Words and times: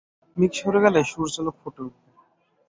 মেঘ 0.37 0.51
সরে 0.57 0.79
গেলেই 0.83 1.05
সূর্যালোক 1.11 1.55
ফুটে 1.61 1.81
উঠবে। 1.85 2.07